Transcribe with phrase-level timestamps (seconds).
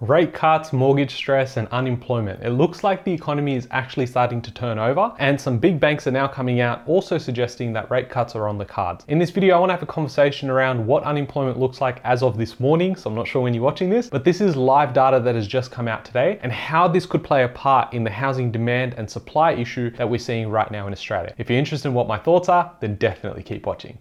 [0.00, 2.42] Rate cuts, mortgage stress, and unemployment.
[2.42, 6.06] It looks like the economy is actually starting to turn over, and some big banks
[6.06, 9.04] are now coming out also suggesting that rate cuts are on the cards.
[9.08, 12.22] In this video, I want to have a conversation around what unemployment looks like as
[12.22, 14.94] of this morning, so I'm not sure when you're watching this, but this is live
[14.94, 18.02] data that has just come out today, and how this could play a part in
[18.02, 21.34] the housing demand and supply issue that we're seeing right now in Australia.
[21.36, 23.98] If you're interested in what my thoughts are, then definitely keep watching.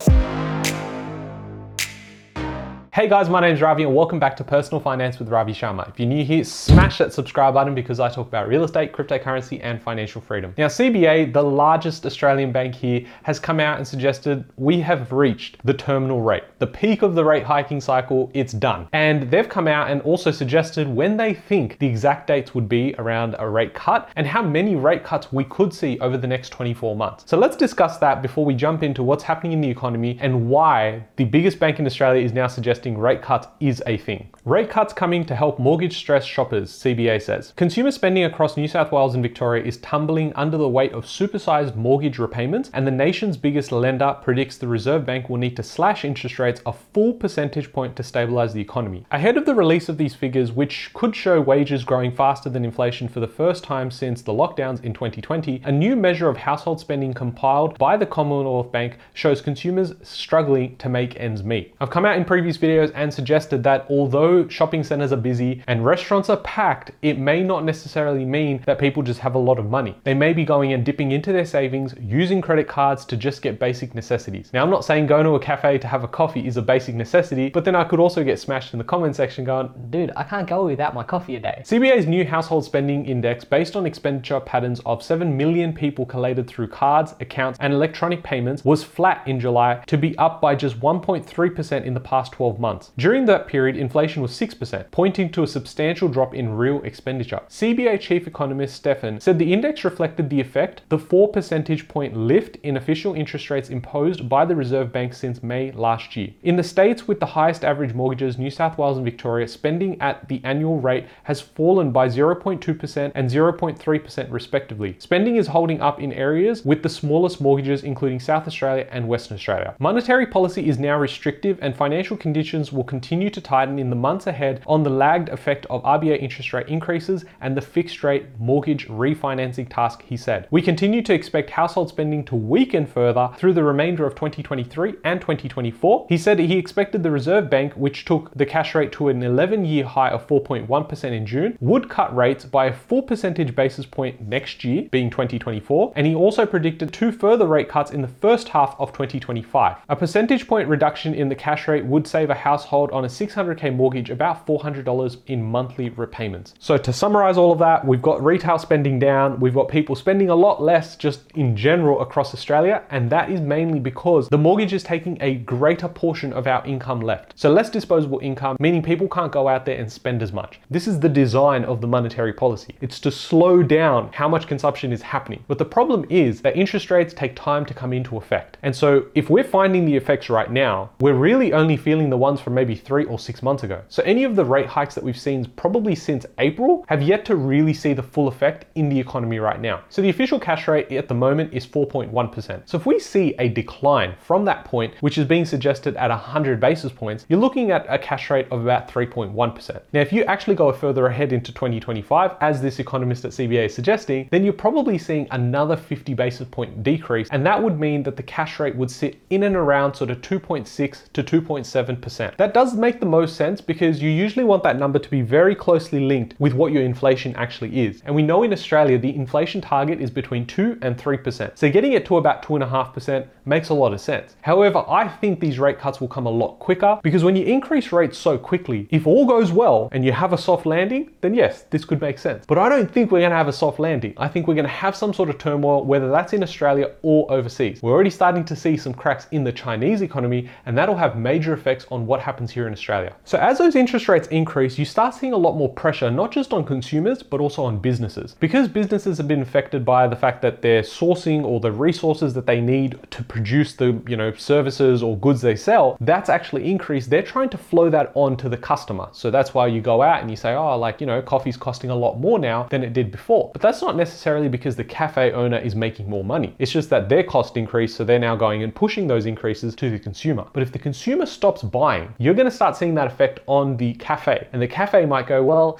[2.92, 5.88] Hey guys, my name is Ravi and welcome back to Personal Finance with Ravi Sharma.
[5.88, 9.60] If you're new here, smash that subscribe button because I talk about real estate, cryptocurrency,
[9.62, 10.56] and financial freedom.
[10.57, 15.57] Now, CBA, the largest Australian bank here, has come out and suggested we have reached
[15.64, 16.42] the terminal rate.
[16.57, 18.88] The peak of the rate hiking cycle, it's done.
[18.92, 22.96] And they've come out and also suggested when they think the exact dates would be
[22.98, 26.50] around a rate cut and how many rate cuts we could see over the next
[26.50, 27.26] 24 months.
[27.28, 31.06] So let's discuss that before we jump into what's happening in the economy and why
[31.18, 34.30] the biggest bank in Australia is now suggesting rate cuts is a thing.
[34.45, 37.53] Rate cuts coming to help mortgage stressed shoppers, CBA says.
[37.56, 41.76] Consumer spending across New South Wales and Victoria is tumbling under the weight of supersized
[41.76, 46.06] mortgage repayments, and the nation's biggest lender predicts the Reserve Bank will need to slash
[46.06, 49.06] interest rates a full percentage point to stabilize the economy.
[49.11, 53.08] Ahead of the release of these figures, which could show wages growing faster than inflation
[53.09, 57.14] for the first time since the lockdowns in 2020, a new measure of household spending
[57.14, 61.76] compiled by the Commonwealth Bank shows consumers struggling to make ends meet.
[61.82, 65.64] I've come out in previous videos videos and suggested that although shopping centers are busy
[65.67, 69.59] and restaurants are packed, it may not necessarily mean that people just have a lot
[69.59, 69.95] of money.
[70.03, 73.59] They may be going and dipping into their savings, using credit cards to just get
[73.59, 74.52] basic necessities.
[74.53, 76.95] Now, I'm not saying going to a cafe to have a coffee is a basic
[76.95, 80.23] necessity, but then I could also get smashed in the comment section going, dude, I
[80.23, 81.64] can't go without my coffee a day.
[81.66, 86.67] CBA's new household spending index, based on expenditure patterns of 7 million people collated through
[86.67, 91.83] cards, accounts, and electronic payments, was flat in July to be up by just 1.3%
[91.83, 92.92] in the past 12 months months.
[92.98, 97.42] During that period, inflation was 6%, pointing to a substantial drop in real expenditure.
[97.50, 102.58] CBA chief economist Stefan said the index reflected the effect the 4 percentage point lift
[102.58, 106.30] in official interest rates imposed by the Reserve Bank since May last year.
[106.44, 110.28] In the states with the highest average mortgages, New South Wales and Victoria, spending at
[110.28, 114.95] the annual rate has fallen by 0.2% and 0.3% respectively.
[115.00, 119.36] Spending is holding up in areas with the smallest mortgages, including South Australia and Western
[119.36, 119.76] Australia.
[119.80, 123.95] Monetary policy is now restrictive and financial conditions conditions will continue to tighten in the
[123.95, 128.25] months ahead on the lagged effect of RBA interest rate increases and the fixed rate
[128.39, 130.47] mortgage refinancing task, he said.
[130.49, 135.21] We continue to expect household spending to weaken further through the remainder of 2023 and
[135.21, 136.07] 2024.
[136.09, 139.63] He said he expected the Reserve Bank, which took the cash rate to an 11
[139.65, 144.27] year high of 4.1% in June, would cut rates by a full percentage basis point
[144.27, 148.49] next year, being 2024, and he also predicted two further rate cuts in the first
[148.49, 149.77] half of 2025.
[149.88, 153.75] A percentage point reduction in the cash rate would save a household on a 600k
[153.75, 156.53] mortgage about $400 in monthly repayments.
[156.59, 160.29] So to summarize all of that, we've got retail spending down, we've got people spending
[160.29, 164.73] a lot less just in general across Australia, and that is mainly because the mortgage
[164.73, 167.33] is taking a greater portion of our income left.
[167.35, 170.59] So less disposable income, meaning people can't go out there and spend as much.
[170.69, 172.75] This is the design of the monetary policy.
[172.81, 175.44] It's to slow down how much consumption is happening.
[175.47, 178.57] But the problem is that interest rates take time to come into effect.
[178.63, 182.28] And so if we're finding the effects right now, we're really only feeling the ones
[182.29, 183.81] ones from maybe three or six months ago.
[183.90, 187.35] So any of the rate hikes that we've seen probably since April have yet to
[187.35, 189.81] really see the full effect in the economy right now.
[189.90, 192.62] So the official cash rate at the moment is 4.1%.
[192.66, 196.59] So if we see a decline from that point, which is being suggested at 100
[196.59, 199.81] basis points, you're looking at a cash rate of about 3.1%.
[199.94, 203.73] Now, if you actually go further ahead into 2025, as this economist at CBA is
[203.73, 207.28] suggesting, then you're probably seeing another 50 basis point decrease.
[207.31, 210.22] And that would mean that the cash rate would sit in and around sort of
[210.22, 212.19] 2.6 to 2.7%.
[212.38, 215.56] That does make the most sense because you usually want that number to be very
[215.56, 218.02] closely linked with what your inflation actually is.
[218.06, 221.57] And we know in Australia, the inflation target is between 2 and 3%.
[221.57, 224.35] So getting it to about 2.5% makes a lot of sense.
[224.41, 227.91] However, I think these rate cuts will come a lot quicker because when you increase
[227.91, 231.63] rates so quickly, if all goes well and you have a soft landing, then yes,
[231.69, 232.45] this could make sense.
[232.45, 234.13] But I don't think we're going to have a soft landing.
[234.18, 237.31] I think we're going to have some sort of turmoil, whether that's in Australia or
[237.31, 237.81] overseas.
[237.81, 241.54] We're already starting to see some cracks in the Chinese economy, and that'll have major
[241.54, 243.15] effects on what happens here in Australia.
[243.23, 246.51] So as those interest rates increase, you start seeing a lot more pressure, not just
[246.51, 248.35] on consumers, but also on businesses.
[248.39, 252.47] Because businesses have been affected by the fact that they're sourcing all the resources that
[252.47, 257.11] they need to produce the, you know, services or goods they sell, that's actually increased.
[257.11, 259.07] They're trying to flow that on to the customer.
[259.12, 261.91] So that's why you go out and you say, oh, like, you know, coffee's costing
[261.91, 263.51] a lot more now than it did before.
[263.53, 266.55] But that's not necessarily because the cafe owner is making more money.
[266.57, 269.91] It's just that their cost increased, so they're now going and pushing those increases to
[269.91, 270.47] the consumer.
[270.53, 273.94] But if the consumer stops buying, you're going to start seeing that effect on the
[273.95, 274.47] cafe.
[274.53, 275.80] And the cafe might go, well,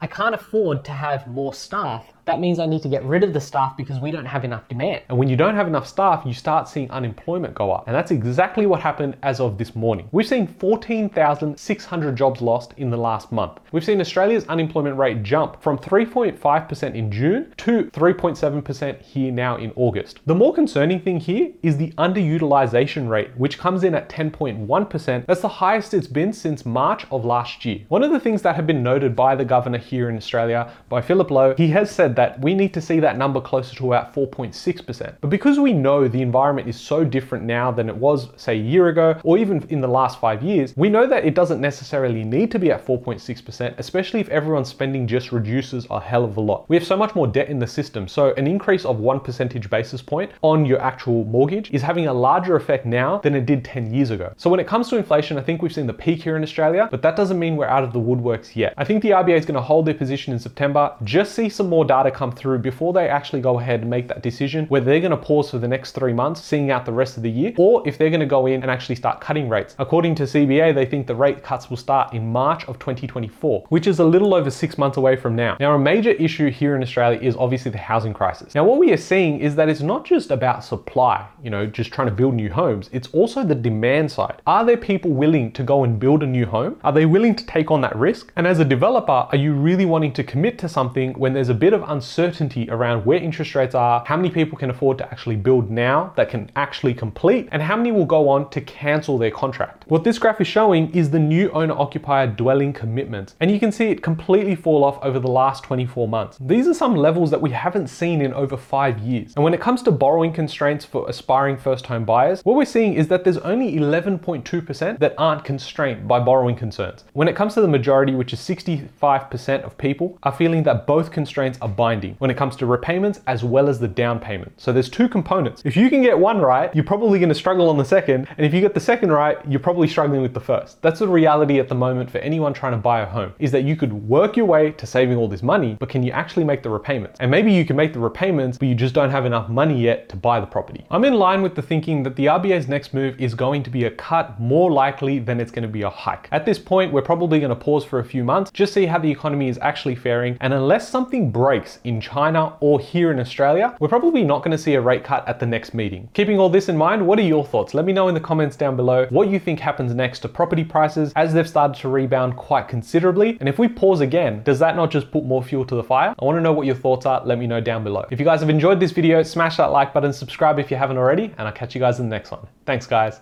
[0.00, 3.32] I can't afford to have more staff that means I need to get rid of
[3.32, 5.02] the staff because we don't have enough demand.
[5.08, 7.86] And when you don't have enough staff, you start seeing unemployment go up.
[7.86, 10.08] And that's exactly what happened as of this morning.
[10.12, 13.60] We've seen 14,600 jobs lost in the last month.
[13.72, 19.72] We've seen Australia's unemployment rate jump from 3.5% in June to 3.7% here now in
[19.76, 20.20] August.
[20.26, 25.26] The more concerning thing here is the underutilization rate, which comes in at 10.1%.
[25.26, 27.80] That's the highest it's been since March of last year.
[27.88, 31.02] One of the things that have been noted by the governor here in Australia, by
[31.02, 34.14] Philip Lowe, he has said that we need to see that number closer to about
[34.14, 35.16] 4.6%.
[35.20, 38.62] But because we know the environment is so different now than it was, say, a
[38.62, 42.24] year ago, or even in the last five years, we know that it doesn't necessarily
[42.24, 46.40] need to be at 4.6%, especially if everyone's spending just reduces a hell of a
[46.40, 46.68] lot.
[46.68, 49.68] We have so much more debt in the system, so an increase of one percentage
[49.70, 53.64] basis point on your actual mortgage is having a larger effect now than it did
[53.64, 54.32] 10 years ago.
[54.36, 56.88] So when it comes to inflation, I think we've seen the peak here in Australia,
[56.90, 58.74] but that doesn't mean we're out of the woodworks yet.
[58.76, 61.68] I think the RBA is going to hold their position in September, just see some
[61.68, 64.86] more data data come through before they actually go ahead and make that decision whether
[64.86, 67.30] they're going to pause for the next three months, seeing out the rest of the
[67.30, 69.74] year, or if they're going to go in and actually start cutting rates.
[69.78, 73.86] According to CBA, they think the rate cuts will start in March of 2024, which
[73.86, 75.56] is a little over six months away from now.
[75.60, 78.54] Now, a major issue here in Australia is obviously the housing crisis.
[78.54, 81.92] Now, what we are seeing is that it's not just about supply, you know, just
[81.92, 84.40] trying to build new homes, it's also the demand side.
[84.46, 86.78] Are there people willing to go and build a new home?
[86.84, 88.32] Are they willing to take on that risk?
[88.36, 91.54] And as a developer, are you really wanting to commit to something when there's a
[91.54, 95.36] bit of uncertainty around where interest rates are, how many people can afford to actually
[95.36, 99.30] build now that can actually complete, and how many will go on to cancel their
[99.30, 99.84] contract.
[99.88, 103.72] What this graph is showing is the new owner occupier dwelling commitments, and you can
[103.72, 106.36] see it completely fall off over the last 24 months.
[106.40, 109.32] These are some levels that we haven't seen in over five years.
[109.36, 112.94] And when it comes to borrowing constraints for aspiring first home buyers, what we're seeing
[112.94, 117.04] is that there's only 11.2% that aren't constrained by borrowing concerns.
[117.12, 121.10] When it comes to the majority, which is 65% of people, are feeling that both
[121.10, 124.50] constraints are binding when it comes to repayments as well as the down payment.
[124.56, 125.60] So there's two components.
[125.66, 128.26] If you can get one right, you're probably going to struggle on the second.
[128.38, 130.80] And if you get the second right, you're probably struggling with the first.
[130.80, 133.64] That's the reality at the moment for anyone trying to buy a home is that
[133.64, 136.62] you could work your way to saving all this money, but can you actually make
[136.62, 137.20] the repayments?
[137.20, 140.08] And maybe you can make the repayments, but you just don't have enough money yet
[140.08, 140.86] to buy the property.
[140.90, 143.84] I'm in line with the thinking that the RBA's next move is going to be
[143.84, 146.28] a cut more likely than it's going to be a hike.
[146.32, 148.98] At this point, we're probably going to pause for a few months, just see how
[148.98, 150.38] the economy is actually faring.
[150.40, 154.58] And unless something breaks in China, or here in Australia, we're probably not going to
[154.58, 156.08] see a rate cut at the next meeting.
[156.14, 157.74] Keeping all this in mind, what are your thoughts?
[157.74, 160.64] Let me know in the comments down below what you think happens next to property
[160.64, 163.36] prices as they've started to rebound quite considerably.
[163.40, 166.14] And if we pause again, does that not just put more fuel to the fire?
[166.18, 167.24] I want to know what your thoughts are.
[167.24, 168.06] Let me know down below.
[168.10, 170.98] If you guys have enjoyed this video, smash that like button, subscribe if you haven't
[170.98, 172.46] already, and I'll catch you guys in the next one.
[172.66, 173.20] Thanks, guys.